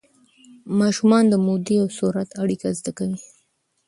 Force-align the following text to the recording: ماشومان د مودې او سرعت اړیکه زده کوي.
ماشومان 0.79 1.23
د 1.29 1.33
مودې 1.45 1.75
او 1.83 1.87
سرعت 1.97 2.29
اړیکه 2.41 2.67
زده 2.79 2.91
کوي. 2.97 3.19